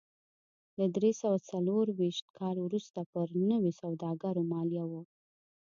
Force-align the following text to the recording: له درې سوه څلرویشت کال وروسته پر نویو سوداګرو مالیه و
له 0.79 0.85
درې 0.95 1.11
سوه 1.21 1.37
څلرویشت 1.49 2.25
کال 2.39 2.55
وروسته 2.65 2.99
پر 3.11 3.27
نویو 3.49 3.77
سوداګرو 3.81 4.41
مالیه 4.51 4.83
و 4.87 4.91